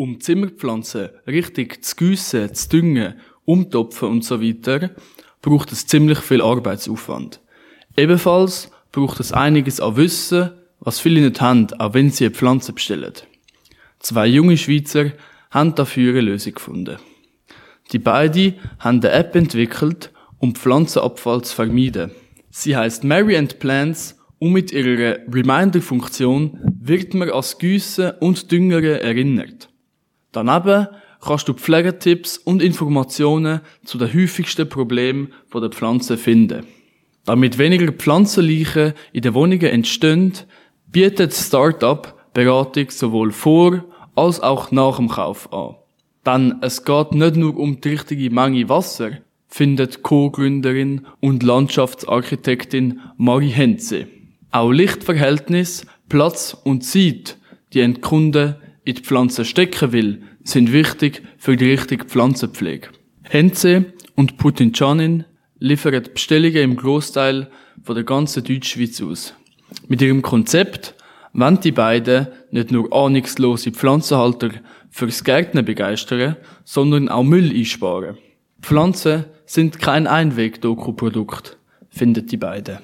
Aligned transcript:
Um 0.00 0.18
Zimmerpflanzen 0.18 1.10
richtig 1.26 1.84
zu 1.84 1.94
gießen, 1.94 2.54
zu 2.54 2.68
düngen, 2.70 3.16
umtopfen 3.44 4.08
und 4.08 4.24
so 4.24 4.40
weiter, 4.40 4.92
braucht 5.42 5.72
es 5.72 5.86
ziemlich 5.86 6.20
viel 6.20 6.40
Arbeitsaufwand. 6.40 7.42
Ebenfalls 7.98 8.70
braucht 8.92 9.20
es 9.20 9.34
einiges 9.34 9.78
an 9.78 9.96
Wissen, 9.96 10.52
was 10.78 11.00
viele 11.00 11.20
nicht 11.20 11.42
haben, 11.42 11.70
auch 11.74 11.92
wenn 11.92 12.08
sie 12.08 12.24
eine 12.24 12.34
Pflanze 12.34 12.72
bestellen. 12.72 13.12
Zwei 13.98 14.26
junge 14.26 14.56
Schweizer 14.56 15.12
haben 15.50 15.74
dafür 15.74 16.12
eine 16.12 16.22
Lösung 16.22 16.54
gefunden. 16.54 16.96
Die 17.92 17.98
beiden 17.98 18.54
haben 18.78 19.00
eine 19.00 19.10
App 19.10 19.36
entwickelt, 19.36 20.12
um 20.38 20.54
Pflanzenabfall 20.54 21.42
zu 21.42 21.54
vermeiden. 21.54 22.10
Sie 22.48 22.74
heißt 22.74 23.04
Mary 23.04 23.36
and 23.36 23.58
Plants 23.58 24.16
und 24.38 24.52
mit 24.52 24.72
ihrer 24.72 25.18
Reminder-Funktion 25.30 26.58
wird 26.80 27.12
man 27.12 27.28
als 27.28 27.58
Gießen 27.58 28.12
und 28.20 28.50
Düngere 28.50 29.02
erinnert. 29.02 29.69
Daneben 30.32 30.88
kannst 31.20 31.48
du 31.48 31.54
Pflegetipps 31.54 32.38
und 32.38 32.62
Informationen 32.62 33.60
zu 33.84 33.98
den 33.98 34.12
häufigsten 34.12 34.68
Problemen 34.68 35.32
der 35.52 35.70
Pflanzen 35.70 36.16
finden. 36.16 36.66
Damit 37.24 37.58
weniger 37.58 37.92
Pflanzenleichen 37.92 38.94
in 39.12 39.22
den 39.22 39.34
Wohnungen 39.34 39.66
entstehen, 39.66 40.32
bietet 40.86 41.34
Startup 41.34 42.14
Beratung 42.32 42.90
sowohl 42.90 43.32
vor 43.32 43.84
als 44.14 44.40
auch 44.40 44.70
nach 44.70 44.96
dem 44.96 45.08
Kauf 45.08 45.52
an. 45.52 45.76
Denn 46.26 46.56
es 46.60 46.84
geht 46.84 47.12
nicht 47.12 47.36
nur 47.36 47.56
um 47.56 47.80
die 47.80 47.90
richtige 47.90 48.30
Menge 48.30 48.68
Wasser, 48.68 49.18
findet 49.48 50.02
Co-Gründerin 50.02 51.06
und 51.20 51.42
Landschaftsarchitektin 51.42 53.00
Marie 53.16 53.48
Henze. 53.48 54.06
Auch 54.52 54.70
Lichtverhältnis, 54.70 55.86
Platz 56.08 56.56
und 56.64 56.84
Zeit, 56.84 57.38
die 57.72 57.82
ein 57.82 58.00
Kunde 58.00 58.60
in 58.84 58.94
die 58.94 59.02
Pflanze 59.02 59.44
stecken 59.44 59.92
will, 59.92 60.22
sind 60.42 60.72
wichtig 60.72 61.22
für 61.38 61.56
die 61.56 61.70
richtige 61.70 62.04
Pflanzenpflege. 62.04 62.88
Henze 63.22 63.92
und 64.16 64.38
Putinchanin 64.38 65.24
liefern 65.58 66.02
Bestellungen 66.12 66.62
im 66.62 66.76
Großteil 66.76 67.50
von 67.82 67.94
der 67.94 68.04
ganzen 68.04 68.44
Deutschschweiz 68.44 69.00
aus. 69.02 69.34
Mit 69.88 70.02
ihrem 70.02 70.22
Konzept 70.22 70.94
wollen 71.32 71.60
die 71.60 71.72
beiden 71.72 72.28
nicht 72.50 72.72
nur 72.72 72.92
ahnungslose 72.92 73.70
Pflanzenhalter 73.70 74.50
fürs 74.90 75.22
Gärtner 75.22 75.62
begeistern, 75.62 76.36
sondern 76.64 77.08
auch 77.08 77.22
Müll 77.22 77.50
einsparen. 77.50 78.18
Pflanzen 78.60 79.24
sind 79.46 79.78
kein 79.78 80.06
Einweg-Doku-Produkt, 80.06 81.56
findet 81.88 82.32
die 82.32 82.36
beiden. 82.36 82.78